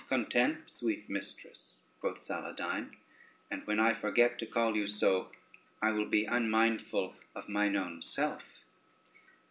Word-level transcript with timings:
"Content, 0.07 0.67
sweet 0.67 1.07
mistress," 1.11 1.83
quoth 1.99 2.17
Saladyne, 2.17 2.89
"and 3.51 3.67
when 3.67 3.79
I 3.79 3.93
forget 3.93 4.39
to 4.39 4.47
call 4.47 4.75
you 4.75 4.87
so, 4.87 5.31
I 5.79 5.91
will 5.91 6.07
be 6.07 6.25
unmindful 6.25 7.13
of 7.35 7.47
mine 7.47 7.75
own 7.75 8.01
self." 8.01 8.63